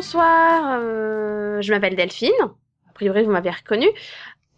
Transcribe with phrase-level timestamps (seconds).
[0.00, 2.30] Bonsoir, euh, je m'appelle Delphine.
[2.86, 3.88] A priori, vous m'avez reconnue.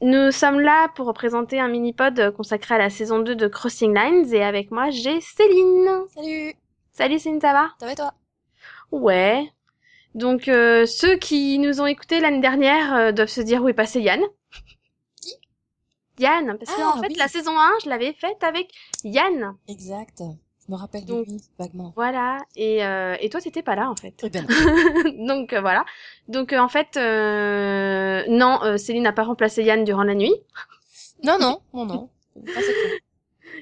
[0.00, 4.34] Nous sommes là pour présenter un mini-pod consacré à la saison 2 de Crossing Lines
[4.34, 5.88] et avec moi, j'ai Céline.
[6.12, 6.54] Salut
[6.90, 7.68] Salut Céline, ça va?
[7.78, 8.14] Ça va et toi?
[8.90, 9.48] Ouais.
[10.16, 13.74] Donc, euh, ceux qui nous ont écoutés l'année dernière euh, doivent se dire où est
[13.74, 14.20] passé Yann.
[15.22, 15.34] Qui?
[16.18, 17.14] Yann, parce que Ah, en fait, oui.
[17.14, 18.72] la saison 1, je l'avais faite avec
[19.04, 19.54] Yann.
[19.68, 20.20] Exact.
[20.68, 21.92] Je me rappelle Donc- de lui, vaguement.
[21.96, 22.38] Voilà.
[22.54, 24.10] Et, euh, et toi, t'étais pas là, en fait.
[24.12, 24.44] Très bien.
[25.26, 25.86] Donc euh, voilà.
[26.28, 30.34] Donc euh, en fait, euh, non, euh, Céline n'a pas remplacé Yann durant la nuit.
[31.24, 32.10] Non, non, non, non.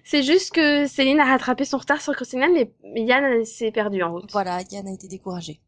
[0.05, 4.13] C'est juste que Céline a rattrapé son retard sur Line, mais Yann s'est perdu en
[4.13, 4.31] route.
[4.31, 5.59] Voilà, Yann a été découragé.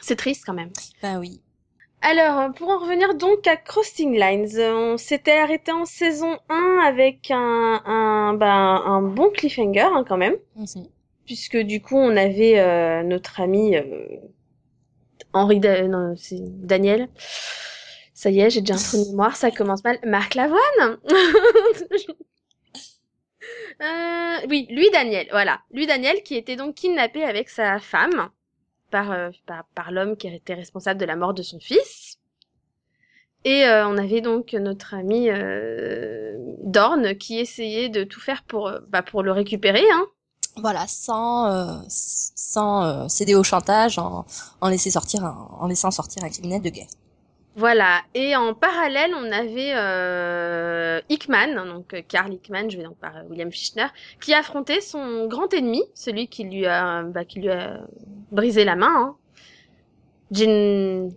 [0.00, 0.72] C'est triste quand même.
[1.02, 1.40] Ben oui.
[2.08, 6.38] Alors, euh, pour en revenir donc à Crossing Lines, euh, on s'était arrêté en saison
[6.48, 8.52] 1 avec un, un, bah,
[8.86, 10.86] un bon cliffhanger hein, quand même, Mhm.
[11.24, 14.06] puisque du coup on avait euh, notre ami euh,
[15.32, 17.08] Henri, Da- non, c'est Daniel.
[18.14, 19.98] Ça y est, j'ai déjà un trou de mémoire, ça commence mal.
[20.04, 20.98] Marc Lavoine
[23.80, 25.60] Euh, oui, lui Daniel, voilà.
[25.70, 28.30] Lui Daniel qui était donc kidnappé avec sa femme
[28.90, 32.18] par, euh, par, par l'homme qui était responsable de la mort de son fils.
[33.44, 36.34] Et euh, on avait donc notre ami euh,
[36.64, 39.84] Dorn qui essayait de tout faire pour, euh, bah, pour le récupérer.
[39.92, 40.06] Hein.
[40.56, 44.24] Voilà, sans, euh, sans céder au chantage, en,
[44.60, 46.88] en, laisser sortir un- en laissant sortir un criminel de guerre.
[47.56, 48.02] Voilà.
[48.14, 53.16] Et en parallèle, on avait euh, Hickman, donc euh, Karl Hickman, je vais donc par
[53.16, 53.86] euh, William Fichtner,
[54.20, 57.80] qui affrontait son grand ennemi, celui qui lui a, bah, qui lui a
[58.30, 59.16] brisé la main.
[60.34, 61.08] Hein.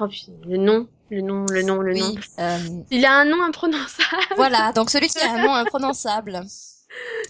[0.00, 2.14] Oh, putain, le nom, le nom, le nom, le nom.
[2.40, 2.58] Euh,
[2.90, 4.34] Il a un nom imprononçable.
[4.36, 6.40] voilà, donc celui qui a un nom imprononçable.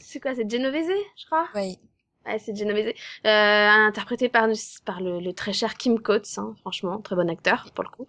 [0.00, 0.88] C'est quoi C'est Genovese,
[1.18, 1.46] je crois?
[1.54, 1.78] Oui.
[2.26, 2.88] Ouais, c'est Genovese.
[2.88, 4.48] Euh, interprété par,
[4.84, 8.06] par le, le très cher Kim Coates, hein, franchement, très bon acteur pour le coup.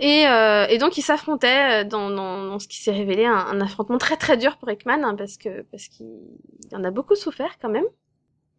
[0.00, 3.36] Et, euh, et donc ils s'affrontaient euh, dans, dans, dans ce qui s'est révélé un,
[3.36, 6.08] un affrontement très très dur pour Ekman, hein, parce que parce qu'il
[6.70, 7.86] il en a beaucoup souffert quand même.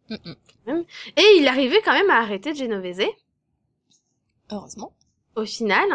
[0.08, 0.84] Mhm.
[1.16, 3.02] Et il arrivait quand même à arrêter Genovese
[4.50, 4.94] Heureusement.
[5.36, 5.88] au final.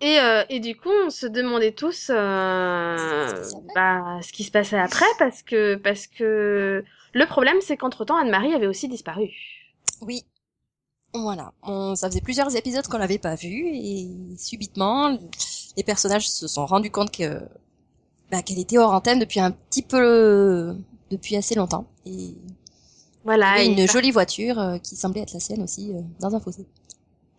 [0.00, 3.26] Et, euh, et du coup, on se demandait tous euh,
[3.74, 6.84] bah, ce qui se passait après, parce que parce que
[7.14, 9.30] le problème, c'est qu'entre temps, Anne-Marie avait aussi disparu.
[10.00, 10.24] Oui.
[11.14, 11.52] Voilà.
[11.62, 15.18] On, ça faisait plusieurs épisodes qu'on l'avait pas vue et subitement,
[15.76, 17.40] les personnages se sont rendus compte que
[18.30, 20.76] bah, qu'elle était hors antenne depuis un petit peu,
[21.10, 21.86] depuis assez longtemps.
[22.06, 22.36] Et il y
[23.24, 23.46] Voilà.
[23.50, 26.34] avait et une ça- jolie voiture euh, qui semblait être la sienne aussi euh, dans
[26.34, 26.66] un fossé.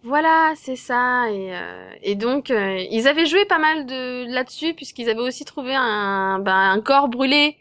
[0.04, 1.30] Voilà, c'est ça.
[1.32, 5.46] Et, euh, et donc, euh, ils avaient joué pas mal de là-dessus, puisqu'ils avaient aussi
[5.46, 7.58] trouvé un, ben, un corps brûlé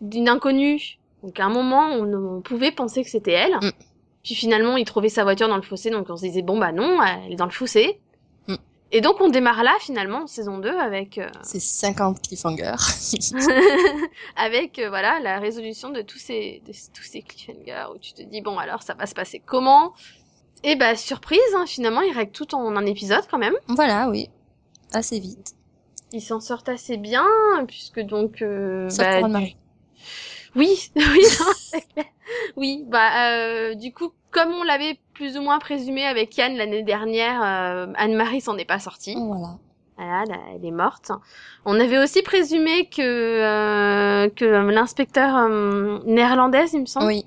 [0.00, 0.98] d'une inconnue.
[1.22, 3.54] Donc, à un moment, on, on pouvait penser que c'était elle.
[3.56, 3.72] Mm.
[4.22, 6.72] Puis finalement, ils trouvaient sa voiture dans le fossé, donc on se disait, bon, bah
[6.72, 8.00] non, elle est dans le fossé.
[8.48, 8.56] Mm.
[8.92, 12.74] Et donc, on démarre là, finalement, en saison 2, avec, euh, C'est 50 cliffhangers.
[14.36, 18.22] avec euh, voilà, la résolution de tous ces, de tous ces cliffhangers, où tu te
[18.22, 19.94] dis, bon, alors, ça va se passer comment?
[20.62, 23.54] Et bah, surprise, hein, finalement, ils règlent tout en un épisode, quand même.
[23.68, 24.28] voilà, oui.
[24.92, 25.54] Assez vite.
[26.12, 27.26] Ils s'en sortent assez bien,
[27.68, 28.42] puisque donc...
[28.42, 29.56] Euh, Sauf bah, pour Anne-Marie.
[30.56, 32.02] Oui, oui, non.
[32.56, 36.82] Oui, bah euh, du coup, comme on l'avait plus ou moins présumé avec Yann l'année
[36.82, 39.14] dernière, euh, Anne-Marie s'en est pas sortie.
[39.16, 39.58] Voilà.
[39.96, 41.12] Voilà, là, elle est morte.
[41.66, 47.26] On avait aussi présumé que euh, que l'inspecteur euh, néerlandaise, il me semble, Oui.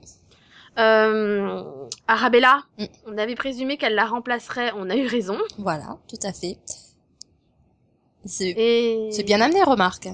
[0.80, 1.62] euh,
[2.08, 2.86] Arabella, Mm.
[3.08, 4.72] on avait présumé qu'elle la remplacerait.
[4.76, 5.38] On a eu raison.
[5.60, 6.58] Voilà, tout à fait.
[8.26, 10.08] C'est Et c'est bien amené, remarque.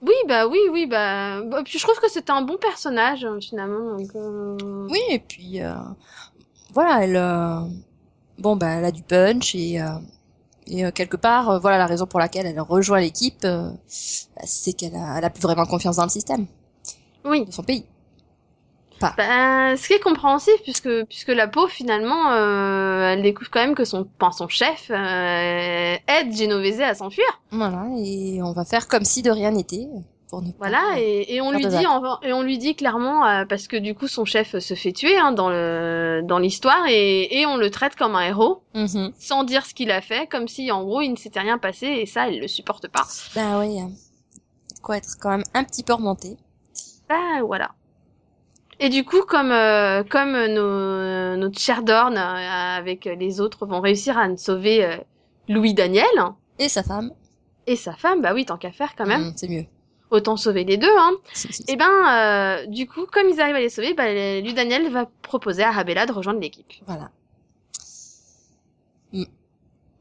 [0.00, 1.42] Oui, bah oui, oui, bah.
[1.42, 3.96] bah, puis je trouve que c'était un bon personnage hein, finalement.
[3.98, 4.56] Donc, euh,
[4.90, 5.74] Oui, et puis euh,
[6.72, 7.60] voilà, elle, euh,
[8.38, 9.86] bon bah, elle a du punch et euh,
[10.68, 14.42] et euh, quelque part, euh, voilà la raison pour laquelle elle rejoint l'équipe, euh, bah,
[14.44, 16.46] c'est qu'elle a, elle a plus vraiment confiance dans le système
[17.24, 17.44] Oui.
[17.46, 17.84] de son pays.
[19.16, 23.74] Bah, ce qui est compréhensif puisque puisque la peau finalement, euh, elle découvre quand même
[23.74, 27.26] que son, enfin, son chef euh, aide Genovese à s'enfuir.
[27.50, 29.86] Voilà, et on va faire comme si de rien n'était.
[30.30, 33.24] Pour ne pas- Voilà, et, et on lui dit en- et on lui dit clairement
[33.26, 36.84] euh, parce que du coup son chef se fait tuer hein, dans le dans l'histoire
[36.86, 39.12] et et on le traite comme un héros Mhm.
[39.18, 41.86] sans dire ce qu'il a fait, comme si en gros il ne s'était rien passé
[41.86, 43.06] et ça elle le supporte pas.
[43.34, 43.90] Ben oui, hein.
[44.82, 46.36] quoi être quand même un petit peu remonté.
[47.08, 47.70] Bah voilà.
[48.80, 53.80] Et du coup, comme euh, comme nos, notre cher Dorn euh, avec les autres vont
[53.80, 54.96] réussir à sauver euh,
[55.48, 56.06] Louis Daniel
[56.58, 57.12] Et sa femme.
[57.66, 59.22] et sa femme, bah oui, tant qu'à faire quand même.
[59.26, 59.64] Mhm, c'est mieux.
[60.10, 60.96] autant sauver les deux.
[60.96, 61.12] Hein.
[61.66, 65.06] Et ben, euh, du coup, comme ils arrivent à les sauver, bah, lui Daniel va
[65.22, 66.72] proposer à Arabella de rejoindre l'équipe.
[66.86, 67.10] Voilà.
[69.12, 69.24] Mm.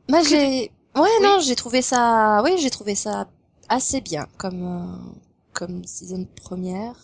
[0.09, 3.27] Moi, j'ai, ouais, non, j'ai trouvé ça, oui, j'ai trouvé ça
[3.69, 5.11] assez bien comme euh,
[5.53, 6.95] comme saison première,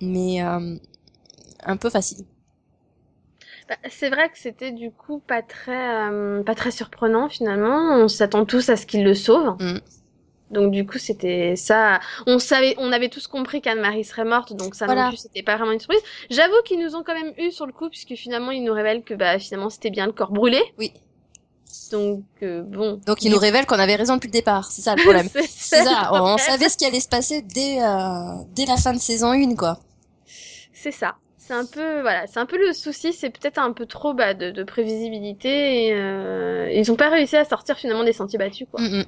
[0.00, 0.76] mais euh,
[1.64, 2.24] un peu facile.
[3.68, 7.96] Bah, c'est vrai que c'était du coup pas très euh, pas très surprenant finalement.
[7.96, 9.56] On s'attend tous à ce qu'il le sauve.
[9.58, 9.80] Mm.
[10.50, 12.00] Donc du coup c'était ça.
[12.26, 15.04] On savait, on avait tous compris qu'Anne-Marie serait morte, donc ça Voilà.
[15.04, 16.02] non plus c'était pas vraiment une surprise.
[16.30, 19.02] J'avoue qu'ils nous ont quand même eu sur le coup puisque finalement ils nous révèlent
[19.02, 20.60] que bah finalement c'était bien le corps brûlé.
[20.78, 20.92] Oui.
[21.90, 23.00] Donc euh, bon.
[23.06, 25.28] Donc il nous révèle qu'on avait raison depuis le départ, c'est ça le problème.
[25.48, 29.00] C'est ça, on, savait ce qui allait se passer dès euh, dès la fin de
[29.00, 29.78] saison 1 quoi.
[30.72, 31.16] C'est ça.
[31.46, 34.32] C'est un peu voilà, c'est un peu le souci, c'est peut-être un peu trop bah,
[34.32, 38.66] de, de prévisibilité et euh, ils ont pas réussi à sortir finalement des sentiers battus
[38.70, 38.80] quoi.
[38.80, 39.04] Mm.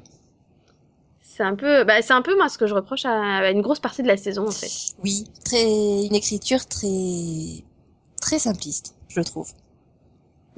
[1.23, 3.63] C'est un peu bah c'est un peu moi ce que je reproche à, à une
[3.63, 4.71] grosse partie de la saison en fait.
[5.03, 7.63] Oui, très une écriture très
[8.21, 9.51] très simpliste, je trouve.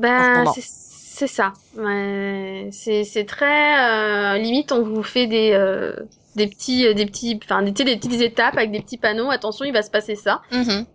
[0.00, 0.54] Ben moment.
[0.56, 1.52] c'est ça.
[1.76, 5.94] Ouais, c'est c'est très euh, limite on vous fait des euh,
[6.34, 9.72] des petits des petits enfin des, des petites étapes avec des petits panneaux attention il
[9.72, 10.42] va se passer ça.
[10.50, 10.86] Mhm.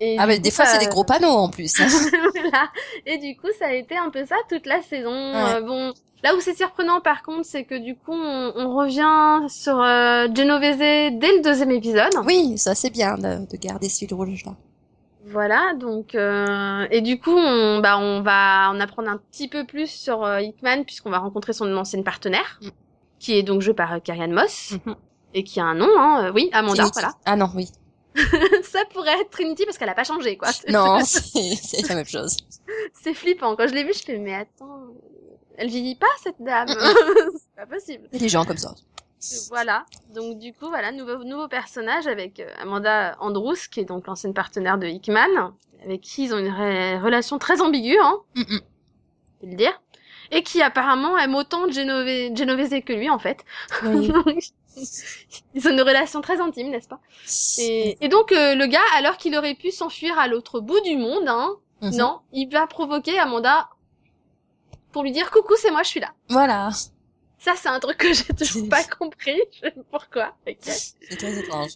[0.00, 1.72] Et Ah mais des coup, fois ça- c'est des gros panneaux en plus.
[1.78, 2.68] voilà.
[3.06, 5.10] Et du coup, ça a été un peu ça toute la saison.
[5.12, 5.54] Ouais.
[5.54, 5.92] Euh, bon,
[6.22, 10.26] là où c'est surprenant par contre, c'est que du coup, on, on revient sur euh,
[10.34, 12.12] Genovese dès le deuxième épisode.
[12.26, 14.52] oui, ça c'est bien de, de garder ce fil rouge là.
[15.26, 19.64] Voilà, donc euh, et du coup, on bah on va en apprendre un petit peu
[19.64, 22.68] plus sur euh, Hickman puisqu'on va rencontrer son ancienne partenaire, Mm.
[23.20, 24.96] qui est donc jouée par euh, Carrie Ann Moss Mhm.
[25.32, 27.12] et qui a un nom, hein, oui, Amanda, voilà.
[27.24, 27.68] Ah non, oui.
[28.62, 30.48] ça pourrait être Trinity parce qu'elle a pas changé quoi.
[30.68, 32.36] Non, c'est la même chose.
[33.02, 33.56] c'est flippant.
[33.56, 34.82] Quand je l'ai vue, je fais mais attends,
[35.56, 38.08] elle vieillit pas cette dame, c'est pas possible.
[38.12, 38.74] Il y a des gens comme ça.
[39.48, 39.86] Voilà.
[40.14, 44.34] Donc du coup, voilà, nouveau nouveau personnage avec euh, Amanda Andrews, qui est donc l'ancienne
[44.34, 46.52] partenaire de Hickman, avec qui ils ont une
[47.02, 48.60] relation très ambiguë, hein, Mm, mm.
[49.40, 49.80] faut le dire,
[50.30, 53.44] et qui apparemment aime autant Genove- Genovese que lui en fait.
[53.84, 54.10] Oui.
[55.54, 57.00] ils ont une relation très intime, n'est-ce pas?
[57.58, 60.96] Et, et donc euh, le gars, alors qu'il aurait pu s'enfuir à l'autre bout du
[60.96, 61.96] monde, hein, Mhm.
[61.96, 63.68] non, il va provoquer Amanda
[64.92, 66.12] pour lui dire coucou, c'est moi, je suis là.
[66.28, 66.70] Voilà.
[67.38, 69.38] Ça, c'est un truc que j'ai toujours pas compris.
[69.52, 70.34] Je sais pas pourquoi.
[70.60, 71.72] C'est très étrange.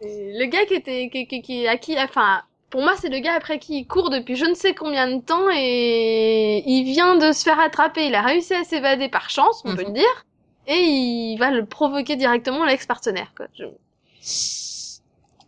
[0.00, 3.18] Et Le gars qui était, qui, qui, qui, à qui, enfin, pour moi, c'est le
[3.20, 7.16] gars après qui il court depuis je ne sais combien de temps et il vient
[7.16, 8.06] de se faire attraper.
[8.06, 9.88] Il a réussi à s'évader par chance, on peut Mhm.
[9.88, 10.24] le dire.
[10.66, 13.46] Et il va le provoquer directement l'ex-partenaire, quoi.
[13.58, 13.64] Je-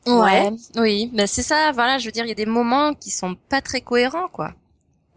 [0.06, 0.50] Ouais.
[0.76, 3.34] Oui, mais c'est ça, voilà, je veux dire, il y a des moments qui sont
[3.50, 4.54] pas très cohérents, quoi.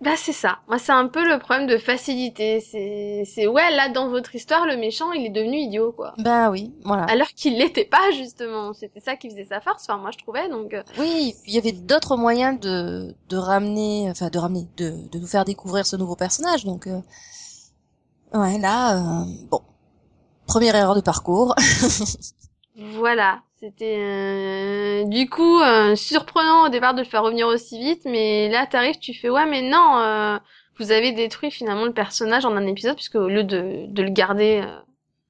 [0.03, 0.59] Bah, c'est ça.
[0.67, 2.59] Moi, c'est un peu le problème de facilité.
[2.59, 6.13] C'est, c'est, ouais, là, dans votre histoire, le méchant, il est devenu idiot, quoi.
[6.17, 7.03] Bah oui, voilà.
[7.05, 8.73] Alors qu'il l'était pas, justement.
[8.73, 9.83] C'était ça qui faisait sa force.
[9.87, 14.09] Enfin, moi, je trouvais, donc, euh, Oui, il y avait d'autres moyens de, de ramener,
[14.09, 16.65] enfin de ramener, de, de nous faire découvrir ce nouveau personnage.
[16.65, 16.99] Donc, euh,
[18.33, 19.61] ouais, là, euh, bon,
[20.47, 21.55] première erreur de parcours.
[22.75, 28.01] Voilà, c'était euh, du coup euh, surprenant au départ de le faire revenir aussi vite,
[28.03, 30.37] mais là t'arrives, tu fais ouais mais non, euh,
[30.79, 34.09] vous avez détruit finalement le personnage en un épisode puisque au lieu de, de le
[34.09, 34.79] garder euh,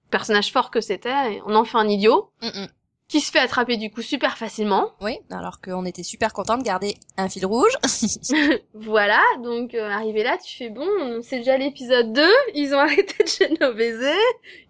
[0.10, 2.68] personnage fort que c'était, on en fait un idiot Mm, mm.
[3.08, 4.94] qui se fait attraper du coup super facilement.
[5.02, 7.78] oui, alors qu'on était super content de garder un fil rouge.
[8.74, 10.88] voilà, donc euh, arrivé là, tu fais bon,
[11.22, 14.18] c'est déjà l'épisode 2, ils ont arrêté de Genovese,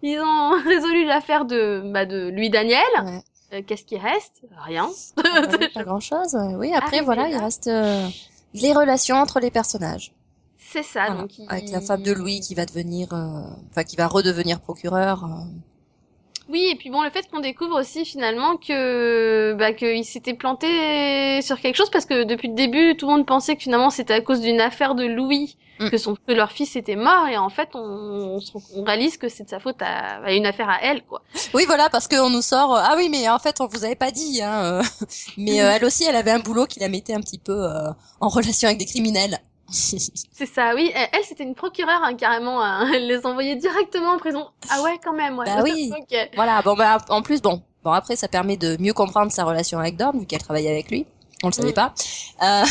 [0.02, 2.82] ils ont résolu l'affaire de bah de lui Daniel.
[3.02, 3.20] Ouais.
[3.54, 4.42] Euh, Qu'est-ce qui reste?
[4.64, 4.88] Rien.
[5.16, 6.36] Ouais, pas grand chose.
[6.58, 7.28] Oui, après, Arrivé voilà, là.
[7.30, 8.06] il reste euh,
[8.54, 10.12] les relations entre les personnages.
[10.58, 11.20] C'est ça, Voilà.
[11.22, 14.60] donc il- Avec la femme de Louis qui va devenir, euh, enfin, qui va redevenir
[14.60, 15.24] procureur.
[16.48, 21.40] Oui, et puis bon, le fait qu'on découvre aussi finalement que bah qu'il s'était planté
[21.42, 24.14] sur quelque chose parce que depuis le début, tout le monde pensait que finalement c'était
[24.14, 25.90] à cause d'une affaire de Louis Mm.
[25.90, 28.38] que son que leur fils était mort et en fait on,
[28.76, 31.22] on, réalise que c'est de sa faute à, à une affaire à elle quoi.
[31.52, 32.76] Oui, voilà, parce qu'on nous sort.
[32.76, 34.40] euh, ah oui, mais en fait, on vous avait pas dit.
[34.42, 34.82] Hein, euh,
[35.36, 37.90] mais euh, elle aussi, elle avait un boulot qui la mettait un petit peu euh,
[38.20, 39.38] en relation avec des criminels.
[39.70, 40.92] C'est ça, oui.
[40.94, 42.62] Elle, c'était une procureure hein, carrément.
[42.62, 42.90] hein.
[42.94, 44.48] Elle les envoyait directement en prison.
[44.70, 45.38] Ah ouais, quand même.
[45.38, 45.46] Ouais.
[45.46, 45.90] Bah oui.
[46.34, 46.62] Voilà.
[46.62, 49.96] Bon, bah, en plus, bon, bon, après, ça permet de mieux comprendre sa relation avec
[49.96, 51.06] Dorn vu qu'elle travaillait avec lui.
[51.42, 51.92] On le savait pas.
[52.42, 52.62] Euh,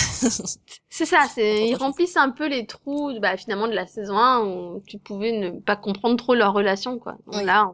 [0.89, 4.45] C'est ça, c'est ils remplissent un peu les trous bah, finalement de la saison 1
[4.45, 7.13] où tu pouvais ne pas comprendre trop leur relation quoi.
[7.27, 7.45] Donc Oui.
[7.45, 7.71] là,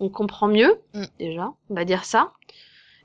[0.00, 1.04] on, on comprend mieux Mm.
[1.18, 2.32] déjà, on va dire ça.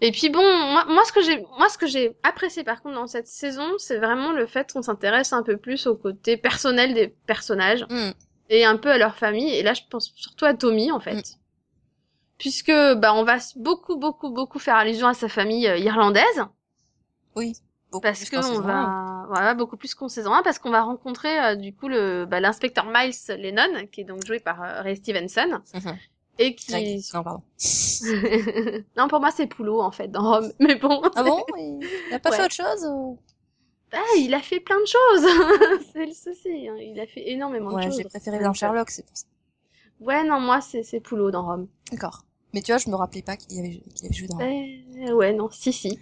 [0.02, 2.96] Et puis bon, moi, moi ce que j'ai moi ce que j'ai apprécié par contre
[2.96, 6.94] dans cette saison, c'est vraiment le fait qu'on s'intéresse un peu plus au côté personnel
[6.94, 8.12] des personnages mm,
[8.50, 11.16] et un peu à leur famille et là je pense surtout à Tommy en fait.
[11.16, 11.24] Mm.
[12.38, 16.46] puisque bah on va beaucoup beaucoup beaucoup faire allusion à sa famille euh, irlandaise
[17.36, 17.54] Oui.
[17.92, 20.82] Beaucoup parce plus que on va voilà beaucoup plus qu'en saison 1 parce qu'on va
[20.84, 24.82] rencontrer euh, du coup le bah, l'inspecteur Miles Lennon qui est donc joué par euh,
[24.82, 25.98] Ray Stevenson Mhm.
[26.40, 27.00] Et Greg.
[27.02, 27.44] qui Non, pardon.
[28.98, 32.14] non pour moi c'est Poulot en fait dans Rome mais bon Ah bon Il il
[32.14, 32.38] a pas Ouais.
[32.38, 33.18] fait autre chose ou-
[33.92, 36.76] Ah, il a fait plein de choses c'est le souci hein.
[36.80, 39.26] il a fait énormément de Ouais, choses j'ai préféré dans Sherlock, c'est pour ça.
[40.00, 42.24] ouais non moi c'est Poulot dans Rome D'accord.
[42.52, 43.80] Mais tu vois, je me rappelais pas qu'il avait,
[44.12, 44.40] joué dans.
[44.40, 46.00] Euh, ouais, non, si, si.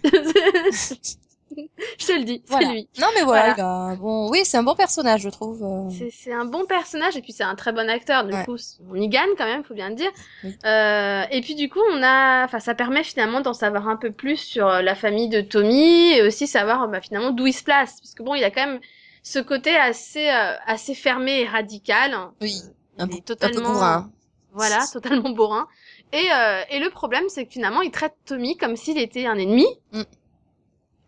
[1.56, 2.72] Je te le dis, c'est Voilà.
[2.72, 2.88] lui.
[3.00, 3.92] Non, mais voilà, Voilà.
[3.92, 5.62] il a- bon, oui, c'est un bon personnage, je trouve.
[5.62, 5.90] euh.
[5.90, 8.24] C'est, c'est un bon personnage et puis c'est un très bon acteur.
[8.24, 8.44] Du Ouais.
[8.44, 8.56] coup,
[8.90, 10.10] on y gagne quand même, faut bien le dire.
[10.44, 10.56] Oui.
[10.64, 14.10] Euh, et puis du coup, on a, enfin, ça permet finalement d'en savoir un peu
[14.12, 17.64] plus sur euh, la famille de Tommy et aussi savoir bah, finalement d'où il se
[17.64, 18.80] place, parce que bon, il a quand même
[19.22, 22.16] ce côté assez, euh, assez fermé et radical.
[22.40, 22.54] Oui,
[22.98, 24.10] un peu totalement, bourrin.
[24.52, 25.68] Voilà, totalement bourrin.
[26.12, 29.36] Et, euh, et le problème, c'est que finalement, il traite Tommy comme s'il était un
[29.36, 29.66] ennemi.
[29.92, 30.02] Mm.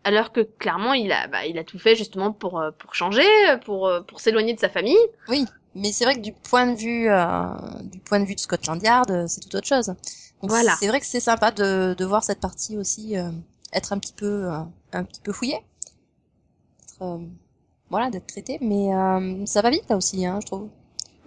[0.03, 3.27] Alors que clairement, il a, bah, il a tout fait justement pour, euh, pour changer,
[3.65, 4.97] pour, euh, pour s'éloigner de sa famille.
[5.75, 8.81] Mais c'est vrai que du point de vue, euh, du point de vue de Scotland
[8.81, 9.87] Yard, euh, c'est tout autre chose.
[9.87, 10.75] Donc Voilà.
[10.79, 13.29] C'est vrai que c'est sympa de, de voir cette partie aussi euh,
[13.73, 14.57] être un petit peu, euh,
[14.91, 15.59] un petit peu fouillée.
[16.83, 17.17] Être, euh,
[17.89, 18.57] voilà, d'être traité.
[18.59, 20.67] Mais euh, ça va vite là aussi, hein, je trouve.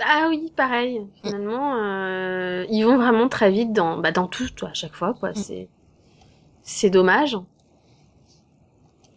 [0.05, 1.07] Ah oui, pareil.
[1.23, 5.15] Finalement, euh, ils vont vraiment très vite dans, bah, dans tout, toi, à chaque fois,
[5.15, 5.31] quoi.
[5.31, 5.35] Mm.
[5.37, 5.69] C'est,
[6.65, 7.39] c'est dommage.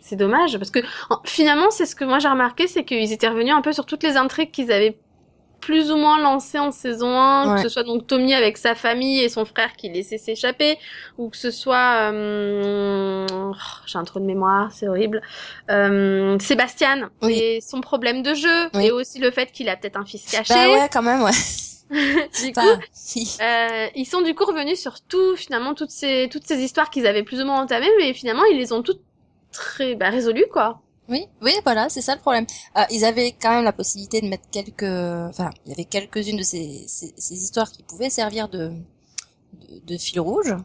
[0.07, 3.27] C'est dommage parce que en- finalement, c'est ce que moi j'ai remarqué, c'est qu'ils étaient
[3.27, 4.97] revenus un peu sur toutes les intrigues qu'ils avaient
[5.59, 7.55] plus ou moins lancées en saison 1, Ouais.
[7.55, 10.77] que ce soit donc Tommy avec sa famille et son frère qui laissait s'échapper,
[11.17, 13.53] ou que ce soit, euh, oh,
[13.85, 15.21] j'ai un trou de mémoire, c'est horrible,
[15.69, 17.33] euh, Sébastien Oui.
[17.39, 18.85] et son problème de jeu, Oui.
[18.85, 20.53] et aussi le fait qu'il a peut-être un fils caché.
[20.53, 21.31] Bah ouais, quand même, ouais.
[21.89, 22.59] du coup,
[23.41, 27.07] euh, ils sont du coup revenus sur tout, finalement, toutes ces, toutes ces histoires qu'ils
[27.07, 29.01] avaient plus ou moins entamées, mais finalement, ils les ont toutes
[29.57, 30.81] très, bah, résolues, quoi.
[31.09, 32.45] Oui, oui, voilà, c'est ça le problème.
[32.77, 34.83] Euh, ils avaient quand même la possibilité de mettre quelques,
[35.29, 38.71] enfin, il y avait quelques-unes de ces, ces, ces histoires qui pouvaient servir de,
[39.53, 40.55] de, de fil rouge,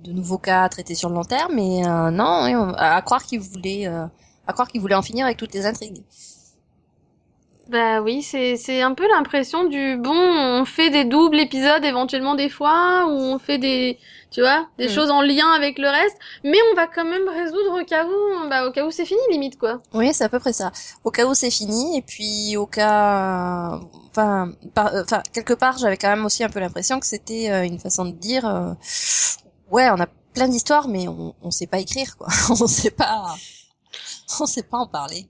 [0.00, 3.02] de nouveaux cas traités sur le long terme, mais euh, non, oui, on- à, à
[3.02, 4.06] croire qu'ils voulaient, euh,
[4.46, 6.02] à croire qu'ils voulaient en finir avec toutes les intrigues.
[7.68, 12.34] Bah oui, c'est, c'est un peu l'impression du, bon, on fait des doubles épisodes éventuellement
[12.34, 13.98] des fois, ou on fait des,
[14.30, 14.90] tu vois, des Mm.
[14.90, 18.48] choses en lien avec le reste, mais on va quand même résoudre au cas où,
[18.48, 19.82] bah, au cas où c'est fini, limite, quoi.
[19.92, 20.70] Oui, c'est à peu près ça.
[21.04, 25.78] Au cas où c'est fini, et puis au cas, enfin, par- euh, enfin, quelque part,
[25.78, 28.72] j'avais quand même aussi un peu l'impression que c'était euh, une façon de dire, euh,
[29.70, 32.28] ouais, on a plein d'histoires, mais on, on sait pas écrire, quoi.
[32.50, 33.34] on sait pas,
[34.40, 35.26] on sait pas en parler.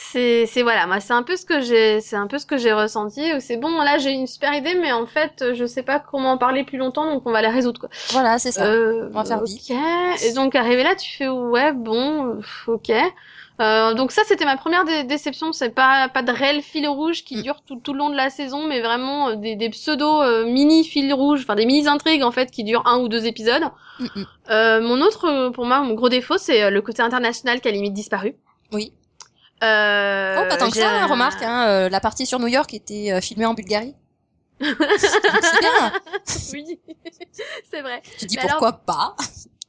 [0.00, 2.56] C'est, c'est voilà, moi c'est un peu ce que j'ai, c'est un peu ce que
[2.56, 3.20] j'ai ressenti.
[3.40, 6.38] C'est bon, là j'ai une super idée, mais en fait je sais pas comment en
[6.38, 7.88] parler plus longtemps, donc on va la résoudre quoi.
[8.12, 8.64] Voilà, c'est ça.
[8.66, 9.76] Euh, on va faire ok.
[10.24, 12.92] Et donc arrivé là, tu fais ouais bon, ok.
[13.60, 15.52] Euh, donc ça c'était ma première dé- déception.
[15.52, 17.42] C'est pas pas de réel fil rouge qui Mm.
[17.42, 20.44] dure tout, tout le long de la saison, mais vraiment euh, des, des pseudo euh,
[20.46, 23.64] mini fils rouges, enfin des mini intrigues en fait qui durent un ou deux épisodes.
[23.98, 24.24] Mm, mm.
[24.50, 27.94] Euh, mon autre, pour moi, mon gros défaut, c'est le côté international qui a limite
[27.94, 28.36] disparu.
[28.72, 28.92] Oui.
[29.62, 33.12] Euh, oh, pas tant que ça, remarque, hein, euh, la partie sur New York était
[33.12, 33.94] euh, filmée en Bulgarie.
[34.60, 35.92] c'est bien.
[36.52, 36.80] oui,
[37.70, 38.02] c'est vrai.
[38.18, 39.16] Tu dis Mais alors- pourquoi pas?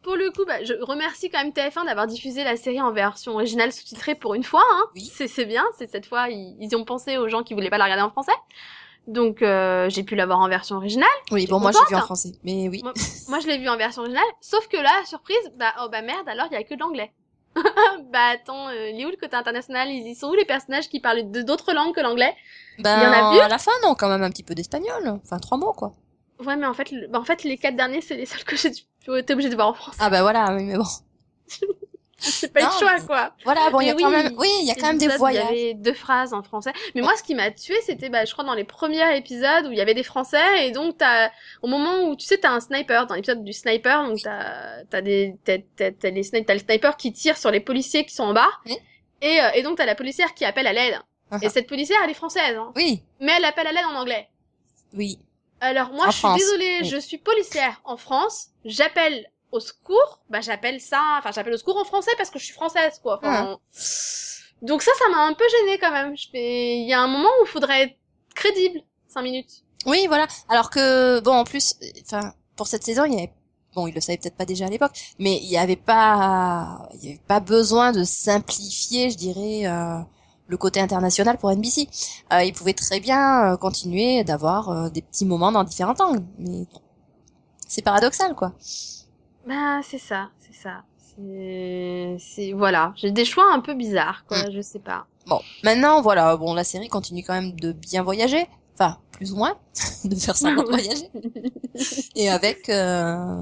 [0.02, 3.34] Pour le coup, bah, je remercie quand même TF1 d'avoir diffusé la série en version
[3.34, 4.64] originale sous-titrée pour une fois.
[4.72, 4.84] Hein.
[4.96, 5.12] Oui.
[5.14, 7.78] C'est c'est bien, c'est cette fois ils, ils ont pensé aux gens qui voulaient pas
[7.78, 8.32] la regarder en français.
[9.08, 11.10] Donc euh, j'ai pu la voir en version originale.
[11.32, 12.82] Oui, bon, moi j'ai vu en français, mais oui.
[12.84, 12.94] Moi,
[13.28, 16.28] moi je l'ai vu en version originale, sauf que là, surprise, bah oh bah merde,
[16.30, 17.12] alors il y a que de l'anglais.
[18.12, 19.90] bah attends, euh, il est où le côté international?
[19.90, 22.36] Ils y sont où les personnages qui parlent d'autres langues que l'anglais?
[22.80, 23.40] Ben, Il y en a plus?
[23.42, 25.20] à la fin, non, quand même un petit peu d'espagnol.
[25.24, 25.94] Enfin, trois mots, quoi.
[26.40, 28.56] Ouais, mais en fait, le- bah, en fait les quatre derniers, c'est les seuls que
[28.56, 28.82] j'ai dû-
[29.18, 30.00] été obligée de voir en français.
[30.00, 30.86] Ah bah voilà, mais bon.
[32.42, 33.34] J'ai pas Non, de choix, quoi.
[33.44, 35.08] Voilà, bon, il y a quand même, oui, il y a C'est quand même des
[35.08, 35.48] où Il y voyages.
[35.48, 36.74] avait deux phrases en français.
[36.96, 39.72] Mais moi, ce qui m'a tué, c'était, bah, je crois, dans les premiers épisodes où
[39.72, 40.68] il y avait des français.
[40.68, 44.08] Et donc, t'as, au moment où, tu sais, t'as un sniper, dans l'épisode du sniper,
[44.08, 47.52] donc t'as, t'as des, t'as, t'as, t'as les sni- t'as le sniper qui tire sur
[47.52, 48.50] les policiers qui sont en bas.
[48.66, 48.78] Oui.
[49.22, 51.00] Et, euh, et donc, t'as la policière qui appelle à l'aide.
[51.42, 52.72] Et cette policière, elle est française, hein.
[52.76, 54.28] Oui, Mais elle appelle à l'aide en anglais.
[54.94, 55.20] oui.
[55.62, 56.88] Alors, moi, En je suis France, désolée, oui.
[56.90, 58.48] je suis policière en France.
[58.64, 60.20] J'appelle au secours.
[60.30, 63.20] Bah, j'appelle ça, enfin, j'appelle au secours en français parce que je suis française, quoi.
[63.22, 63.58] Enfin,
[64.62, 66.16] Donc ça, ça m'a un peu gênée quand même.
[66.18, 67.96] Je fais, il y a un moment où il faudrait être
[68.36, 68.82] crédible.
[69.08, 69.64] Cinq minutes.
[69.86, 70.28] Oui, voilà.
[70.50, 71.76] Alors que, bon, en plus,
[72.06, 73.34] enfin, pour cette saison, il y avait,
[73.74, 77.06] bon, il le savait peut-être pas déjà à l'époque, mais il y avait pas, il
[77.06, 80.00] y avait pas besoin de simplifier, je dirais, euh,
[80.50, 81.88] le côté international pour NBC.
[82.34, 86.24] Euh, il pouvait très bien euh, continuer d'avoir euh, des petits moments dans différents angles.
[86.40, 86.66] Mais
[87.68, 88.54] c'est paradoxal, quoi.
[89.46, 90.84] Bah, c'est ça, c'est ça.
[92.18, 92.94] C'est, voilà.
[92.96, 94.48] J'ai des choix un peu bizarres, quoi.
[94.48, 94.52] Mm.
[94.52, 95.06] Je sais pas.
[95.28, 98.48] Bon, maintenant, voilà, bon, la série continue quand même de bien voyager.
[98.76, 99.58] Enfin, plus ou moins,
[100.06, 101.10] de faire ça pour voyager.
[102.16, 103.42] Et avec, euh,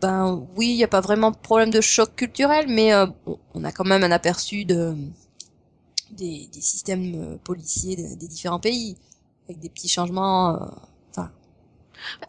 [0.00, 3.38] ben oui, il n'y a pas vraiment de problème de choc culturel, mais euh, bon,
[3.54, 4.94] on a quand même un aperçu de
[6.10, 8.96] des, des systèmes euh, policiers des, des différents pays,
[9.48, 10.54] avec des petits changements.
[10.62, 10.66] euh,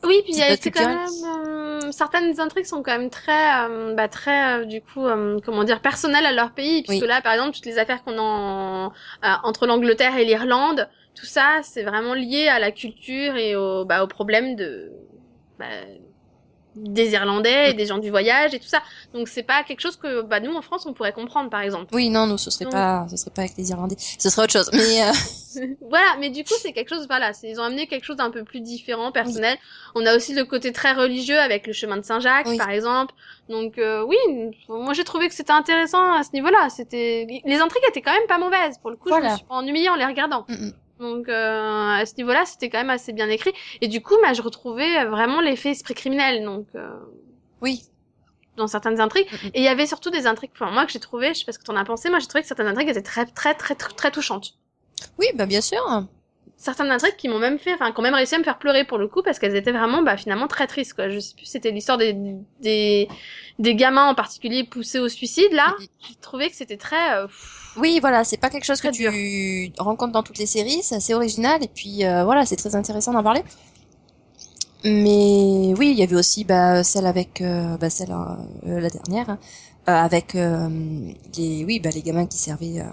[0.03, 3.09] Oui, puis il y a Petite c'est quand même euh, certaines intrigues sont quand même
[3.09, 5.07] très, euh, bah, très euh, du coup,
[5.43, 7.01] comment dire, personnelles à leur pays, puisque Oui.
[7.01, 11.25] là, par exemple, toutes les affaires qu'on a en- euh, entre l'Angleterre et l'Irlande, tout
[11.25, 14.91] ça, c'est vraiment lié à la culture et au, bah, au problème de
[15.57, 15.65] bah,
[16.83, 18.81] des Irlandais et des gens du voyage et tout ça.
[19.13, 21.87] Donc c'est pas quelque chose que bah, nous en France on pourrait comprendre, par exemple.
[21.93, 24.43] oui, non, nous, ce serait Donc- pas, ce serait pas avec les Irlandais, ce serait
[24.43, 24.69] autre chose.
[24.73, 25.11] Mais euh,
[25.89, 28.43] voilà, mais du coup, c'est quelque chose, voilà, ils ont amené quelque chose d'un peu
[28.43, 29.57] plus différent, personnel.
[29.95, 32.57] On a aussi le côté très religieux avec le chemin de Saint-Jacques, Oui.
[32.57, 33.13] par exemple.
[33.49, 34.17] Donc, euh, oui,
[34.69, 36.69] moi j'ai trouvé que c'était intéressant à ce niveau-là.
[36.69, 38.77] C'était, les intrigues étaient quand même pas mauvaises.
[38.79, 39.31] Pour le coup, je Voilà.
[39.31, 40.45] me suis pas ennuyée en les regardant.
[40.49, 40.73] mm, mm.
[40.99, 43.53] Donc, euh, à ce niveau-là, c'était quand même assez bien écrit.
[43.81, 46.43] Et du coup, bah, je retrouvais vraiment l'effet esprit criminel.
[46.43, 46.89] Donc, euh,
[47.61, 47.83] oui,
[48.55, 49.27] dans certaines intrigues.
[49.53, 51.51] Et il y avait surtout des intrigues, enfin, moi que j'ai trouvé, je sais pas
[51.51, 53.75] ce que t'en as pensé, moi j'ai trouvé que certaines intrigues étaient très, très, très,
[53.75, 54.55] très, très touchantes.
[55.19, 55.79] oui, ben bien sûr.
[56.57, 58.85] Certaines intrigues qui m'ont même fait, enfin, qui ont même réussi à me faire pleurer
[58.85, 61.09] pour le coup, parce qu'elles étaient vraiment, bah, finalement très tristes, quoi.
[61.09, 62.13] Je sais plus, c'était l'histoire des,
[62.61, 63.07] des,
[63.59, 65.75] des gamins en particulier poussés au suicide, là.
[65.99, 67.27] J'ai trouvé que c'était très, euh,
[67.75, 69.13] Oui, voilà, c'est pas quelque chose que dur.
[69.67, 72.75] tu rencontres dans toutes les séries, c'est assez original et puis euh, voilà, c'est très
[72.75, 73.43] intéressant d'en parler.
[74.83, 79.29] Mais oui, il y avait aussi bah, celle avec euh, bah, celle euh, la dernière
[79.29, 79.39] hein,
[79.89, 80.69] euh, avec euh,
[81.37, 82.85] les oui bah, les gamins qui servaient euh,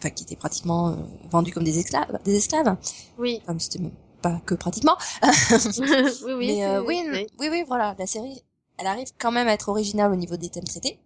[0.00, 0.96] enfin qui étaient pratiquement euh,
[1.30, 2.76] vendus comme des esclaves des esclaves.
[3.18, 3.40] oui.
[3.42, 4.96] Enfin, c'était même pas que pratiquement.
[5.22, 6.46] oui, oui.
[6.48, 7.26] Mais euh, oui, oui.
[7.38, 8.42] oui oui voilà, la série
[8.80, 10.98] elle arrive quand même à être originale au niveau des thèmes traités.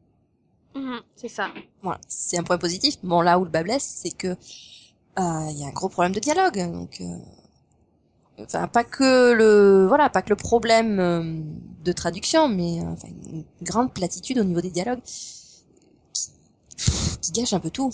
[0.75, 1.49] Mhm, c'est ça.
[1.83, 2.97] Voilà, c'est un point positif.
[3.03, 6.13] Bon, là où le bas blesse, c'est que euh, il y a un gros problème
[6.13, 6.59] de dialogue.
[6.73, 7.17] Donc, euh,
[8.39, 11.41] enfin, pas que le, voilà, pas que le problème euh,
[11.85, 16.31] de traduction, mais euh, enfin, une grande platitude au niveau des dialogues qui,
[17.21, 17.93] qui gâche un peu tout.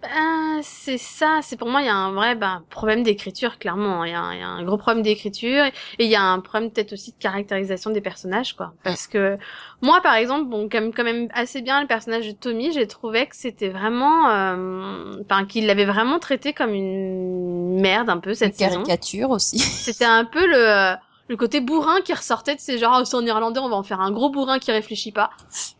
[0.00, 4.04] Ben, c'est ça, c'est pour moi, il y a un vrai ben, problème d'écriture, clairement.
[4.04, 5.72] Il y, a un- il y a un gros problème d'écriture et
[6.04, 8.74] il y a un problème peut-être aussi de caractérisation des personnages, quoi.
[8.84, 9.36] Parce que
[9.82, 13.26] moi, par exemple, bon, comme quand même assez bien le personnage de Tommy, j'ai trouvé
[13.26, 18.52] que c'était vraiment, euh, enfin, qu'il l'avait vraiment traité comme une merde un peu cette
[18.60, 18.82] Une saison.
[18.84, 19.58] caricature aussi.
[19.58, 20.94] C'était un peu le
[21.28, 23.82] le côté bourrin qui ressortait de ces genre, oh, c'est en irlandais, on va en
[23.82, 25.30] faire un gros bourrin qui réfléchit pas.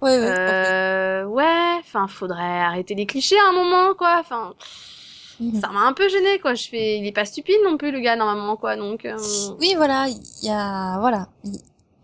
[0.03, 0.17] oui, oui.
[0.27, 4.19] Euh, ouais, enfin, faudrait arrêter les clichés à un moment, quoi.
[4.21, 4.55] Enfin,
[5.61, 6.55] ça m'a un peu gêné, quoi.
[6.55, 8.77] Je fais, il est pas stupide non plus, le gars, normalement, quoi.
[8.77, 9.17] Donc, euh,
[9.61, 11.29] Oui, voilà, il y a, voilà.
[11.45, 11.61] Il-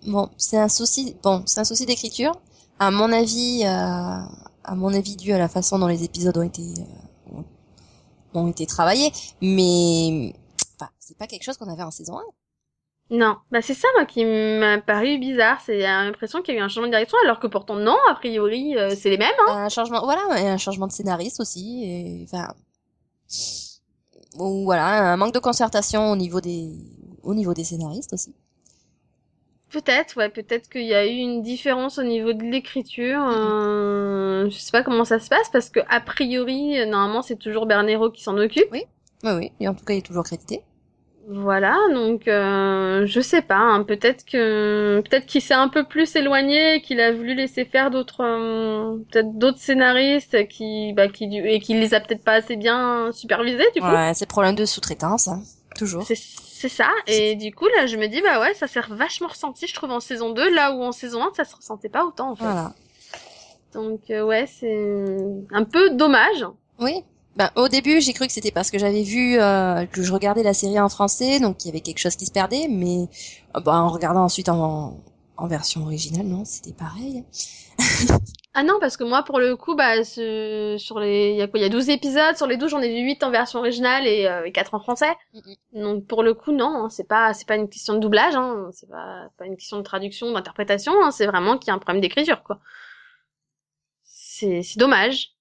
[0.07, 2.33] Bon, c'est un souci, bon, c'est un souci d'écriture.
[2.79, 6.43] À mon avis, euh, à mon avis, dû à la façon dont les épisodes ont
[6.43, 7.45] été, euh, ont-
[8.43, 9.11] ont été travaillés.
[9.41, 10.35] Mais,
[10.79, 12.23] enfin, c'est pas quelque chose qu'on avait en saison 1.
[13.15, 13.37] Non.
[13.51, 15.61] Bah, c'est ça, moi, qui m'a paru bizarre.
[15.65, 18.15] C'est l'impression qu'il y a eu un changement de direction, alors que pourtant, non, a
[18.15, 19.65] priori, euh, c'est les mêmes, hein.
[19.65, 21.85] Un changement, voilà, un changement de scénariste aussi.
[21.85, 22.55] Et, enfin,
[24.39, 26.71] ou voilà, un manque de concertation au niveau des,
[27.23, 28.35] au niveau des scénaristes aussi.
[29.71, 33.21] Peut-être, ouais, peut-être qu'il y a eu une différence au niveau de l'écriture.
[33.29, 37.37] Euh, je sais pas comment ça se passe, parce que, a priori, euh, normalement, c'est
[37.37, 38.69] toujours Bernero qui s'en occupe.
[38.71, 38.85] Oui,
[39.25, 40.63] oui, et en tout cas, il est toujours crédité.
[41.27, 46.15] Voilà, donc euh, je sais pas, hein, peut-être que peut-être qu'il s'est un peu plus
[46.17, 51.61] éloigné, qu'il a voulu laisser faire d'autres euh, peut-être d'autres scénaristes qui bah qui et
[51.61, 53.87] qu'il les a peut-être pas assez bien supervisés du coup.
[53.87, 55.43] Ouais, c'est problème de sous-traitance, hein,
[55.77, 56.03] toujours.
[56.07, 59.29] C'est c'est ça et du coup là je me dis bah ouais, ça s'est vachement
[59.29, 62.05] ressenti je trouve en saison 2 là où en saison 1 ça se ressentait pas
[62.05, 62.45] autant en fait.
[62.45, 62.75] Voilà.
[63.73, 65.17] Donc euh, ouais, c'est
[65.53, 66.47] un peu dommage.
[66.79, 67.03] Oui.
[67.37, 70.45] Ben, au début, j'ai cru que c'était parce que j'avais vu euh, que je regardais
[70.45, 73.09] la série en français, donc il y avait quelque chose qui se perdait, mais
[73.57, 75.01] euh, ben, en regardant ensuite en,
[75.37, 77.25] en version originale, non, c'était pareil.
[78.57, 81.49] Ah non, parce que moi, pour le coup, bah, ce- sur les, il y a
[81.49, 83.59] quoi, il y a 12 épisodes, sur les 12, j'en ai vu 8 en version
[83.59, 85.13] originale et, euh, et 4 en français.
[85.33, 85.83] Mhm.
[85.83, 88.69] Donc, pour le coup, non, hein, c'est pas, c'est pas une question de doublage, hein,
[88.73, 91.79] c'est pas, pas une question de traduction, d'interprétation, hein, c'est vraiment qu'il y a un
[91.79, 92.61] problème d'écriture, quoi.
[94.05, 95.35] C'est, c'est dommage.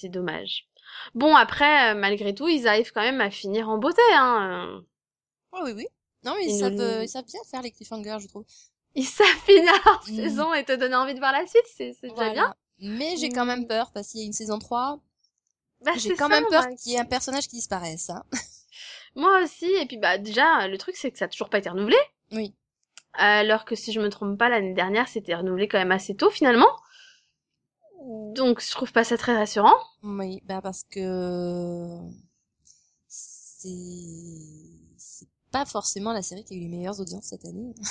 [0.00, 0.66] C'est, dommage.
[1.14, 4.82] Bon, après, euh, malgré tout, ils arrivent quand même à finir en beauté, hein.
[5.52, 5.86] Oh, oui, oui.
[6.24, 8.44] Non, mais ils, Ils savent, nous- ils savent bien faire les cliffhangers, je trouve.
[8.94, 10.14] Ils savent finir leur Mhm.
[10.16, 12.32] saison et te donner envie de voir la suite, c'est, c'est déjà Voilà.
[12.32, 12.54] bien.
[12.80, 15.00] Mais j'ai quand même peur, parce qu'il y a une saison 3,
[15.84, 16.76] Bah, j'ai quand ça, même peur ouais.
[16.76, 18.10] qu'il y ait un personnage qui disparaisse.
[18.10, 18.24] Hein.
[19.16, 21.68] Moi aussi, et puis bah déjà, le truc c'est que ça a toujours pas été
[21.68, 21.96] renouvelé.
[22.32, 22.54] Oui.
[23.14, 26.30] Alors que si je me trompe pas, l'année dernière, c'était renouvelé quand même assez tôt
[26.30, 26.68] finalement.
[28.34, 29.74] Donc je trouve pas ça très rassurant.
[30.02, 31.86] Oui, bah parce que
[33.08, 33.68] c'est
[35.50, 37.74] pas forcément la série qui a eu les meilleures audiences cette année.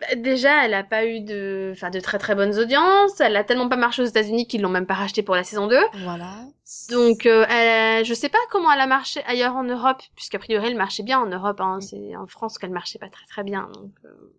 [0.00, 3.20] Bah, déjà, elle a pas eu de, enfin, de très très bonnes audiences.
[3.20, 5.68] Elle a tellement pas marché aux États-Unis qu'ils l'ont même pas racheté pour la saison
[5.68, 5.78] 2.
[6.02, 6.46] Voilà.
[6.90, 10.68] Donc, euh, elle, je sais pas comment elle a marché ailleurs en Europe, puisqu'a priori
[10.68, 11.60] elle marchait bien en Europe.
[11.60, 11.80] Hein.
[11.80, 13.68] C'est en France qu'elle marchait pas très très bien.
[13.74, 14.34] Donc, euh,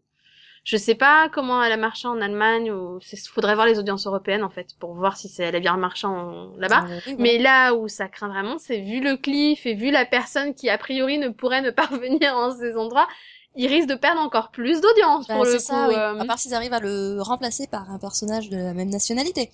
[0.66, 3.00] je sais pas comment elle a marché en Allemagne ou
[3.34, 6.08] faudrait voir les audiences européennes en fait pour voir si c'est elle a bien marché
[6.08, 6.86] en- là-bas.
[6.88, 7.16] Oui, voilà.
[7.20, 10.70] Mais là où ça craint vraiment, c'est vu le cliff et vu la personne qui
[10.70, 13.08] a priori ne pourrait ne pas revenir en saison 3,
[13.56, 15.60] il risque de perdre encore plus d'audience Bah, pour le coup.
[15.60, 15.94] ça, oui.
[15.96, 16.20] euh.
[16.20, 19.52] À part s'ils arrivent à le remplacer par un personnage de la même nationalité.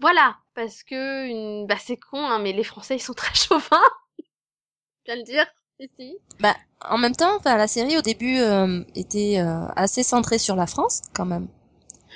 [0.00, 1.66] Voilà, parce que une...
[1.66, 3.80] bah c'est con, hein, mais les Français ils sont très chauvins.
[5.04, 5.46] Bien le dire.
[6.40, 6.54] Bah,
[6.88, 10.66] en même temps, enfin, la série au début euh, était euh, assez centrée sur la
[10.66, 11.48] France, quand même.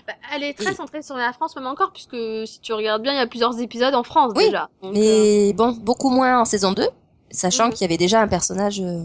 [0.06, 3.02] Bah, elle est très Et- centrée sur la France même encore, puisque si tu regardes
[3.02, 4.68] bien, il y a plusieurs épisodes en France Oui, déjà.
[4.82, 6.88] Donc, euh, Mais bon, beaucoup moins en saison 2,
[7.30, 7.72] sachant Mhm.
[7.72, 9.04] qu'il y avait déjà un personnage, euh,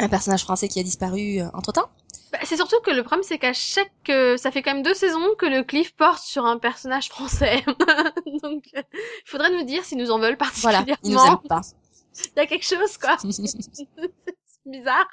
[0.00, 1.88] un personnage français qui a disparu entre temps.
[2.32, 4.94] bah, c'est surtout que le problème c'est qu'à chaque, euh, ça fait quand même deux
[4.94, 7.62] saisons que le cliff porte sur un personnage français.
[8.42, 11.00] Donc, euh, il faudrait nous dire s'ils nous en veulent Voilà, particulièrement.
[11.04, 11.60] ils nous aiment pas.
[12.36, 13.16] Il y a quelque chose quoi.
[13.30, 15.06] c'est bizarre.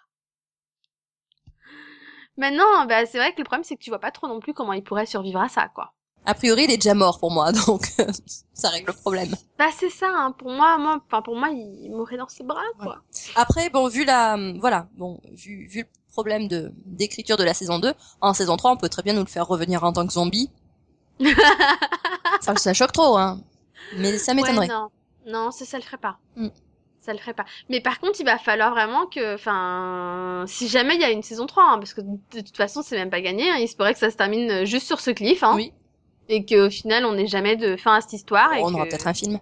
[2.38, 4.54] Maintenant, bah, c'est vrai que le problème c'est que tu vois pas trop non plus
[4.54, 5.94] comment il pourrait survivre à ça quoi.
[6.26, 7.92] a priori, il est déjà mort pour moi, donc
[8.54, 9.36] ça règle le problème.
[9.60, 10.32] Bah c'est ça, hein.
[10.32, 13.02] pour moi, moi, enfin pour moi, il mourrait dans ses bras quoi.
[13.36, 17.80] Après, bon, vu la, voilà, bon, vu, vu le problème de d'écriture de la saison
[17.80, 20.14] 2, en saison 3, on peut très bien nous le faire revenir en tant que
[20.14, 20.50] zombie.
[22.40, 23.40] Enfin, ça choque trop, hein.
[23.98, 24.68] Mais ça m'étonnerait.
[24.68, 24.90] Ouais, non,
[25.28, 26.18] non, ça, ça le ferait pas.
[26.36, 26.48] Mm.
[27.02, 27.46] Ça le ferait pas.
[27.68, 31.24] Mais par contre, il va falloir vraiment que, enfin, si jamais il y a une
[31.24, 33.76] saison 3, hein, parce que de toute façon, c'est même pas gagné, hein, il se
[33.76, 35.74] pourrait que ça se termine juste sur ce cliff, hein, oui,
[36.30, 38.54] et qu'au final, on n'ait jamais de fin à cette histoire.
[38.54, 39.40] et on aura peut-être un film.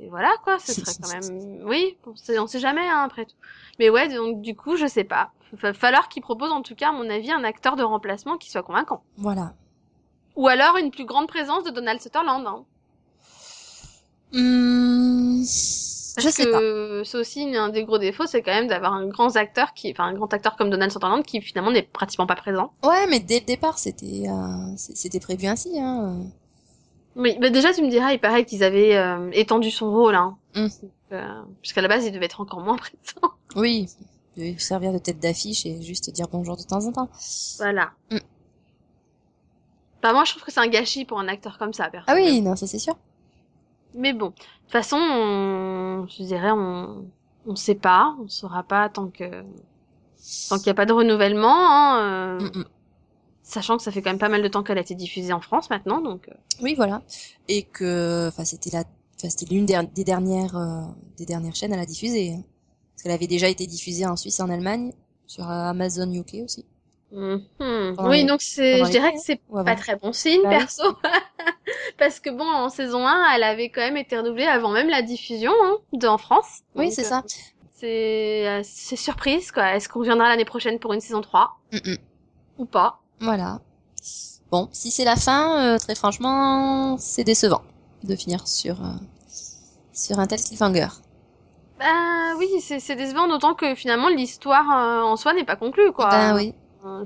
[0.00, 3.24] Et voilà, quoi, ce serait quand même, oui, on sait, on sait jamais, hein, après
[3.24, 3.36] tout.
[3.78, 5.30] Mais ouais, donc, du coup, je sais pas.
[5.54, 8.36] Il va falloir qu'il propose, en tout cas, à mon avis, un acteur de remplacement
[8.36, 9.02] qui soit convaincant.
[9.16, 9.54] Voilà.
[10.36, 12.64] Ou alors une plus grande présence de Donald Sutherland, hein.
[14.32, 16.58] Parce je sais pas.
[16.60, 19.90] que c'est aussi un des gros défauts, c'est quand même d'avoir un grand acteur qui,
[19.92, 22.72] enfin un grand acteur comme Donald Sutherland qui finalement n'est pratiquement pas présent.
[22.82, 26.18] Ouais, mais dès le départ, c'était, euh, c'était prévu ainsi, hein.
[27.16, 30.36] Oui, mais déjà tu me diras, il paraît qu'ils avaient euh, étendu son rôle, hein.
[30.54, 30.66] Mm.
[31.12, 33.34] Euh, Puisqu'à la base, il devait être encore moins présent.
[33.56, 33.86] Oui,
[34.36, 37.08] il devait servir de tête d'affiche et juste dire bonjour de temps en temps.
[37.58, 37.90] voilà.
[38.10, 38.18] Mm.
[40.02, 42.26] Bah moi, je trouve que c'est un gâchis pour un acteur comme ça, Ah personnellement.
[42.30, 42.96] oui, non, ça c'est sûr.
[43.94, 47.10] Mais bon, de toute façon, on, je dirais, on,
[47.46, 49.24] on sait pas, on saura pas tant que,
[50.48, 52.64] tant qu'il n'y a pas de renouvellement, hein, euh, Mm, mm.
[53.42, 55.40] sachant que ça fait quand même pas mal de temps qu'elle a été diffusée en
[55.40, 56.28] France maintenant, donc.
[56.28, 57.02] euh, Oui, voilà.
[57.48, 58.80] Et que, enfin, c'était la,
[59.18, 60.82] enfin, c'était l'une des, des dernières, euh,
[61.16, 62.34] des dernières chaînes à la diffuser.
[62.34, 62.42] hein.
[62.94, 64.92] Parce qu'elle avait déjà été diffusée en Suisse et en Allemagne,
[65.26, 66.66] sur euh, Amazon UK aussi.
[67.12, 67.96] Mhm.
[68.04, 70.50] Oui, les- donc c'est, je dirais que c'est ou avant pas très bon signe, Bah
[70.58, 70.82] perso.
[71.98, 75.02] Parce que bon, en saison 1, elle avait quand même été renouvelée avant même la
[75.02, 76.62] diffusion, hein, de, en France.
[76.74, 77.22] Oui, c'est euh, ça.
[77.74, 79.74] C'est, euh, c'est surprise, quoi.
[79.74, 81.52] Est-ce qu'on reviendra l'année prochaine pour une saison 3?
[81.72, 81.98] Mm, mm.
[82.58, 83.02] Ou pas?
[83.20, 83.60] Voilà.
[84.50, 87.62] Bon, si c'est la fin, euh, très franchement, c'est décevant
[88.04, 88.90] de finir sur, euh,
[89.92, 90.88] sur un tel cliffhanger.
[91.78, 95.92] Bah oui, c'est, c'est décevant, d'autant que finalement l'histoire euh, en soi n'est pas conclue,
[95.92, 96.08] quoi.
[96.10, 96.54] Ben oui.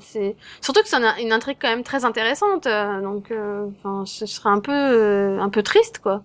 [0.00, 4.04] C'est surtout que c'est une, une intrigue quand même très intéressante, euh, donc euh, enfin,
[4.06, 6.22] ce serait un peu euh, un peu triste, quoi.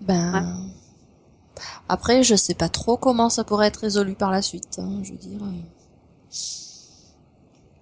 [0.00, 0.70] Ben.
[1.88, 5.12] Après, je sais pas trop comment ça pourrait être résolu par la suite, hein, je
[5.12, 5.40] veux dire.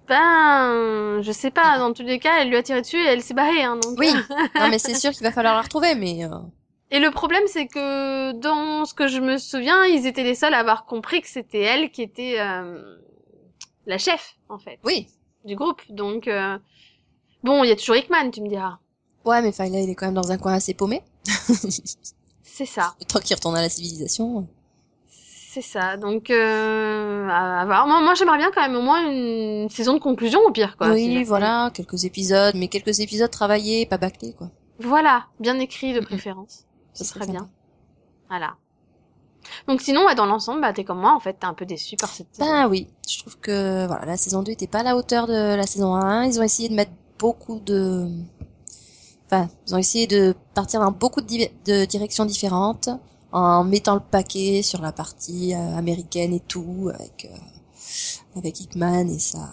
[0.07, 1.77] Ben, je sais pas.
[1.77, 3.99] Dans tous les cas, elle lui a tiré dessus et elle s'est barrée, hein, donc.
[3.99, 4.09] Oui.
[4.55, 6.29] non, mais c'est sûr qu'il va falloir la retrouver, mais euh,
[6.91, 10.53] Et le problème, c'est que dans ce que je me souviens, ils étaient les seuls
[10.53, 12.97] à avoir compris que c'était elle qui était euh,
[13.87, 15.07] la chef, en fait, oui.
[15.45, 15.81] du groupe.
[15.89, 16.57] Donc, euh,
[17.43, 18.77] bon, il y a toujours Hickman, tu me diras.
[19.25, 21.01] Ouais, mais enfin, là, il est quand même dans un coin assez paumé.
[22.43, 24.47] C'est ça, temps qu'il retourne à la civilisation.
[25.09, 25.95] c'est ça.
[25.95, 27.85] Donc, euh, à voir.
[27.87, 30.91] Moi, moi j'aimerais bien quand même au moins une saison de conclusion, au pire, quoi.
[30.91, 34.49] oui, Si- voilà, quelques épisodes, mais quelques épisodes travaillés, pas bâclés, quoi.
[34.79, 36.65] Voilà, bien écrit de préférence.
[36.93, 37.47] Ce serait bien.
[38.29, 38.55] Voilà.
[39.67, 41.95] Donc sinon, ouais, dans l'ensemble, bah, t'es comme moi, en fait, t'es un peu déçu
[41.97, 42.49] par cette saison.
[42.49, 45.55] Ben oui, je trouve que voilà, la saison 2 était pas à la hauteur de
[45.55, 46.25] la saison 1.
[46.25, 48.07] Ils ont essayé de mettre beaucoup de...
[49.25, 52.89] Enfin, ils ont essayé de partir dans beaucoup de, directions différentes,
[53.31, 57.37] en mettant le paquet sur la partie euh, américaine et tout, avec euh,
[58.37, 59.49] avec Hickman et sa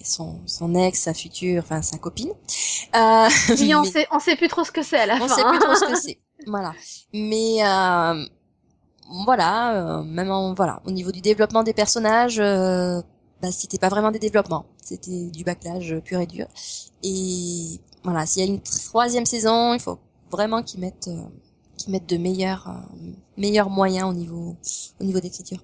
[0.00, 2.32] et son son ex, sa future, enfin sa copine.
[2.94, 5.32] Euh, oui, on sait on sait plus trop ce que c'est à la on fin.
[5.32, 6.18] On sait plus trop ce que c'est.
[6.46, 6.72] Voilà.
[7.12, 8.24] Mais euh,
[9.24, 14.18] voilà, même en, voilà, au niveau du développement des personnages, bah, c'était pas vraiment des
[14.18, 16.46] développements, c'était du backlash pur et dur.
[17.02, 19.98] Et voilà, s'il y a une troisième saison, il faut
[20.30, 21.22] vraiment qu'ils mettent euh,
[21.76, 24.56] qu'ils mettent de meilleurs euh, meilleurs moyens au niveau
[25.00, 25.58] au niveau d'écriture.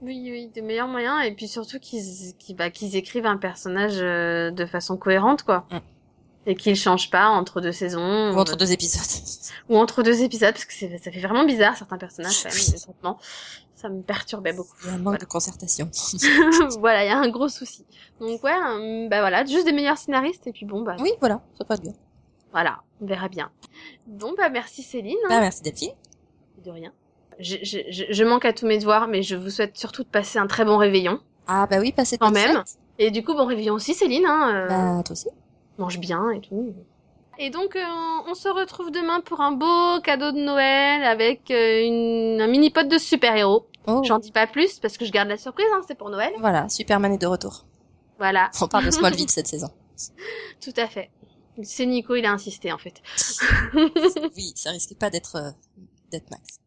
[0.00, 3.98] Oui, oui, de meilleurs moyens et puis surtout qu'ils qu'ils bah, qu'ils écrivent un personnage
[4.00, 5.66] euh, de façon cohérente quoi.
[5.70, 5.78] Mm.
[6.44, 9.02] Et qu'ils changent pas entre deux saisons ou entre deux épisodes.
[9.68, 12.80] Ou entre deux épisodes parce que ça fait vraiment bizarre certains personnages quand même les
[12.80, 13.18] traitements
[13.82, 14.76] ça me perturbait beaucoup.
[14.84, 15.90] Il y a un manque de concertation.
[16.78, 17.84] voilà, il y a un gros souci.
[18.20, 20.96] Donc ouais, bah voilà, juste des meilleurs scénaristes et puis bon bah.
[21.00, 21.92] Oui, voilà, ça passe bien.
[22.52, 23.50] Voilà, on verra bien.
[24.06, 25.16] Bon bah merci Céline.
[25.28, 25.92] Bah merci Delphine.
[26.64, 26.92] De rien.
[27.40, 27.78] Je, je,
[28.08, 30.64] je, manque à tous mes devoirs, mais je vous souhaite surtout de passer un très
[30.64, 31.18] bon réveillon.
[31.48, 32.62] Ah bah oui, passer quand même.
[32.98, 34.26] Et du coup, bon réveillon aussi Céline.
[34.26, 34.68] Hein, euh...
[34.68, 35.28] Bah toi aussi.
[35.78, 36.74] Mange bien et tout.
[37.38, 37.82] Et donc, euh,
[38.26, 42.70] on se retrouve demain pour un beau cadeau de Noël avec euh, une, un mini
[42.70, 43.66] pot de super-héros.
[43.86, 44.02] Oh.
[44.04, 46.32] J'en dis pas plus parce que je garde la surprise, hein, c'est pour Noël.
[46.38, 47.64] Voilà, Superman est de retour.
[48.18, 48.50] Voilà.
[48.60, 49.70] On parle de Smallville cette saison.
[50.60, 51.10] Tout à fait.
[51.62, 53.02] C'est Nico, il a insisté en fait.
[54.36, 55.50] oui, ça risquait pas d'être euh,
[56.10, 56.60] d'être Max.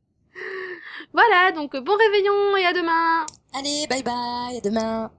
[1.13, 3.26] Voilà, donc bon réveillon et à demain.
[3.54, 5.12] Allez, bye bye, à demain.